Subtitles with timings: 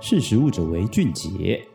[0.00, 1.66] 识食物者为俊杰。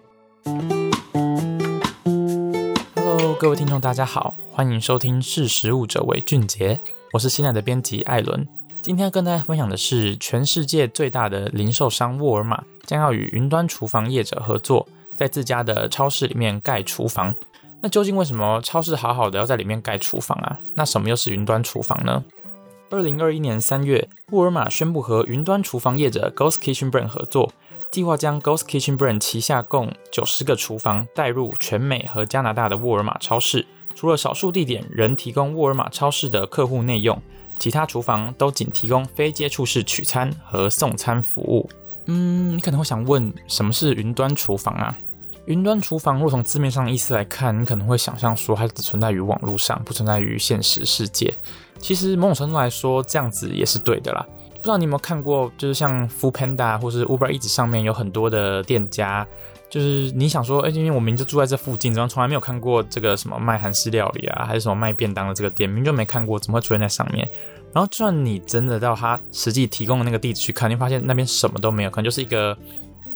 [2.95, 6.75] Hello，各位听众，大家好，欢迎收听《识食物者为俊杰》，
[7.11, 8.47] 我是新来的编辑艾伦。
[8.81, 14.87] 今天要跟大家分享的是，全世界最大的零售商沃尔玛将要与云端厨房业者合作，
[15.17, 17.35] 在自家的超市里面盖厨房。
[17.81, 20.57] 那究竟为什么超市好好的要在里面盖厨房啊？
[20.75, 22.23] 那什么又是云端厨房呢？
[22.89, 27.51] 二零二一年三月，沃尔玛宣布和云端厨房业者 Ghost Kitchen Brand 合作，
[27.93, 33.63] 计划将 Ghost Kitchen Brand 旗下共九十个厨房带入全美和加拿大的沃尔玛超市。
[33.93, 37.21] 除了少数地点仍提供沃尔玛超市的客户内用，
[37.59, 41.69] 其他厨房都仅提供非接触式取餐和送餐服务。
[42.07, 44.97] 嗯，你可能会想问，什么是云端厨房啊？
[45.45, 51.31] 云端厨房若从字面上意思来看，你可能会想象说它只存在于网络上，不存在于现实世界。
[51.77, 54.25] 其实某种程度来说，这样子也是对的啦。
[54.63, 59.27] 不知道你有没有看过，就是像 Foodpanda 或是 Uber Eats 上面有很多的店家，
[59.69, 67.29] 就是你想说，哎，因为我明就住在这附近，然后从来没有看过这个什么卖韩式料理啊，还是什么卖便当的这个店，明明就没看过，怎么会出现在上面？
[67.73, 72.57] 然后就算你真的到他实际提供的那个地址去看，你发现那边什么都没有，可能就是一个。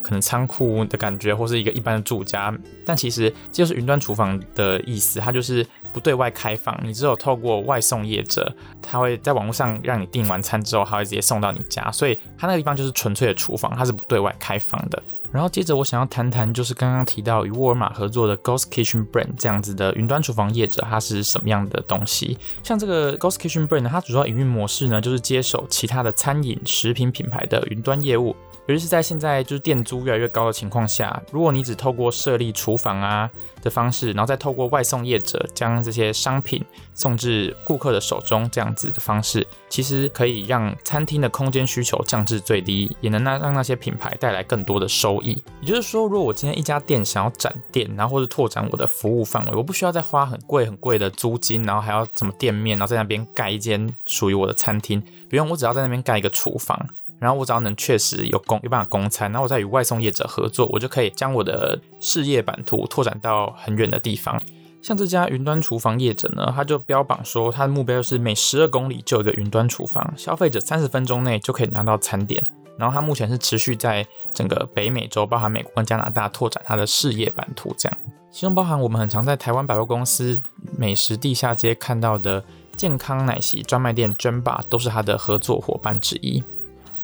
[0.01, 2.53] 可能仓库的感觉，或是一个一般的住家，
[2.85, 15.01] 但其实这就是云端厨房的意思，它就是不对外开放，你只有透过外送业者，他会在网络上让你订完餐之后，他会直接送到你家，所以它那个地方就是纯粹的厨房，它是不对外开放的。
[15.31, 22.37] 然后接着我想要谈谈，就是刚刚提到与沃尔玛合作的 Ghost Kitchen Brand 这样子的云端厨房业者，它是什么样的东西？
[22.63, 28.35] 像这个 Ghost Kitchen Brand 呢，它主要营运模式呢，就是接手其他的餐饮食品品牌的云端业务。
[28.67, 33.29] 尤其是在现在就是店租越来越高的情况下，如果你只透过设立厨房啊
[33.61, 36.61] 的方式，然后再透过外送业者将这些商品
[36.93, 45.43] 送至顾客的手中，这样子的方式，其实可以让餐厅的空间需求降至最低，也能让让那些品牌带来更多的收益。
[45.61, 56.87] 也就是说，如果我今天一家店想要展店，然后或者拓展我的服务范围，我不需要再花很贵很贵的租金，然后还要怎么店面，然后在那边盖一间属于我的餐厅，不用，我只要在那边盖一个厨房。
[57.19, 64.39] 然后我只要能确实有供有办法供餐，然后我再与外送业者合作，我就可以将我的事业版图拓展到很远的地方。
[64.83, 72.43] 像这家云端厨房业者呢，他就标榜说，他的目标是每十二公里就有一个云端厨房，消费者三十分钟内就可以拿到餐点。
[72.77, 77.97] 然后它目前是持续在整个北美洲，包含美国跟加拿大拓展它的事业版图，这样
[78.31, 80.39] 其中包含我们很常在台湾百货公司
[80.77, 82.43] 美食地下街看到的
[82.75, 86.43] 健康奶昔专卖店 Genba，都是它的合作伙伴之一。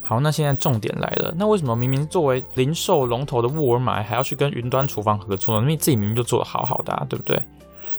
[0.02, 1.34] 好，那现在重点来了。
[1.38, 5.62] 那为什么明明作为零售龙头的沃尔玛还要去跟云端厨房合作呢？
[5.62, 7.42] 因为自己明明就做得好好的啊，对不对？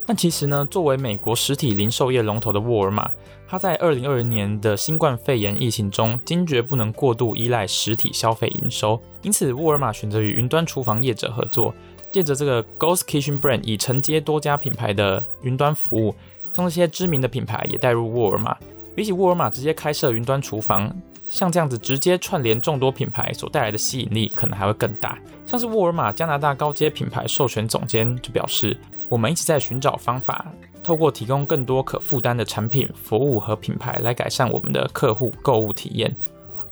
[0.06, 3.10] 但其实呢，作为美国实体零售业龙头的沃尔玛，
[3.48, 9.00] 它在二零二零年的新冠肺炎疫情中，坚决不能过度依赖实体消费营收。
[9.22, 11.74] 因此，沃尔玛选择与云端厨房业者合作，
[12.12, 16.14] 借着这个 Ghost Kitchen Brand，以承接多家品牌的云端服务，
[16.52, 18.56] 将这些知名的品牌也带入沃尔玛。
[18.94, 20.94] 比起沃尔玛直接开设云端厨房，
[21.28, 25.18] 像这样子直接串联众多品牌所带来的吸引力，可能还会更大。
[25.46, 28.76] 像是沃尔玛加拿大高阶品牌授权总监就表示，
[29.08, 30.46] 我们一直在寻找方法，
[30.82, 36.14] 透过提供更多可负担的产品、服务和品牌来改善我们的客户购物体验。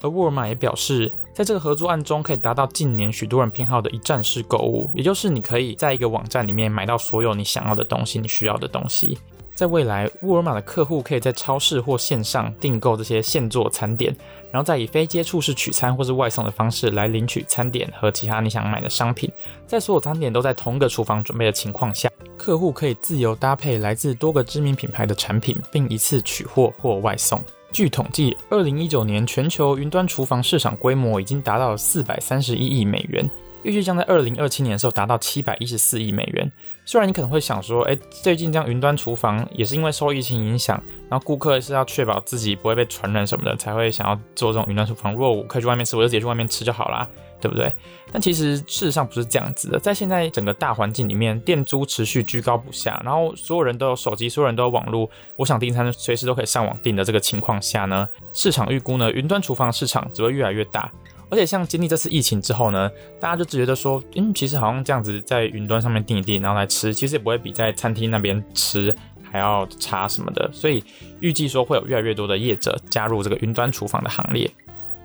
[0.00, 9.16] 而沃尔玛也表示，在这个合作案中，可以达到近年许多人偏好的一站式购物，也就是你可以在一个网站里面买到所有你想要的东西、你需要的东西。
[9.54, 14.12] 在未来，沃尔玛的客户可以在超市或线上订购这些现做餐点，
[14.50, 19.31] 然后再以非接触式取餐或是外送的方式来领取餐点和其他你想买的商品。
[19.66, 22.10] 在所有餐点都在同个厨房准备的情况下，
[22.44, 27.41] 客户可以自由搭配来自多个知名品牌的产品，并一次取货或外送。
[27.70, 33.31] 据统计，二零一九年全球云端厨房市场规模已经达到四百三十一亿美元。
[33.62, 36.50] 预计将在二零二七年的时候达到七百一十四亿美元。
[36.84, 45.12] 虽然你可能会想说，哎，最近这样云端厨房也是因为受疫情影响，然后顾客是要确保自己不会被传染什么的，才会想要做这种云端厨房。
[45.12, 47.08] 如果我可以去外面吃，我就直接去外面吃就好啦，
[47.40, 47.72] 对不对？
[48.10, 49.78] 但其实事实上不是这样子的。
[49.78, 60.90] 在现在整个大环境里面，店租持续居高不下，然后所有人都有手机，所有人都有网络，我想订餐随时都可以上网订的这个情况下呢，市场预估呢，云端厨房市场只会越来越大。
[61.32, 68.94] 而且像经历这次疫情之后呢，大家就觉得说，嗯，其实好像这样子在云端上面订一订，然后来吃，其实也不会比在餐厅那边吃
[69.31, 70.50] 还要差什么的。
[70.52, 70.84] 所以
[71.20, 74.50] 预计说会有越来越多的业者加入这个云端厨房的行列。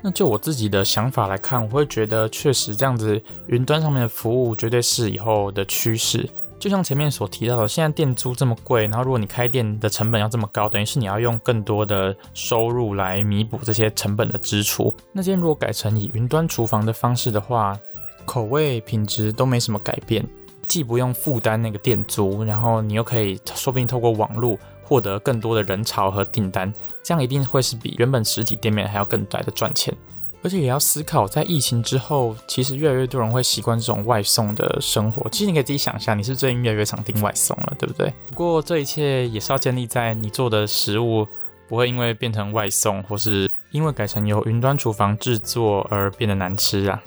[0.02, 6.30] 那就我自己的想法来看，我会觉得确实这样子云端上面的服务绝对是以后的趋势。
[6.60, 14.94] 就像前面所提到的，现在店租这么贵，然后如果你开店的成本要这么高，等于是你要用更多的收入来弥补这些成本的支出。
[15.12, 17.78] 那今天如果改成以云端厨房的方式的话，
[18.26, 20.28] 口味品质都没什么改变，
[20.66, 26.74] 既不用负担那个店租，然后你又可以说不定透过网络获得更多的人潮和订单，
[27.04, 29.94] 这样一定会是比原本实体店面还要更来的赚钱。
[30.44, 35.30] 而且也要思考，在疫情之后，其实越来越多人会习惯这种外送的生活。
[35.30, 38.14] 其实你可以自己想一下，你是最近越来越常订外送了，对不对？
[38.28, 41.28] 不过这一切也是要建立在你做的食物
[41.68, 47.02] 不会因为变成外送，或是因为改成由云端厨房制作而变得难吃啊。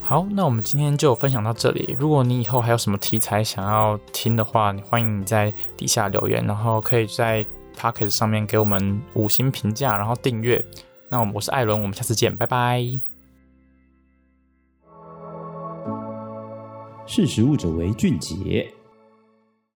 [0.00, 1.96] 好，那我们今天就分享到这里。
[1.98, 7.46] 如果你以后还有什么题材想要听的话，欢迎你在底下留言，然后可以在
[7.78, 10.62] Podcast 上面给我们五星评价，然后订阅。
[11.12, 12.82] 那我我是艾伦，我们下次见，拜拜。
[17.06, 18.72] 识时务者为俊杰。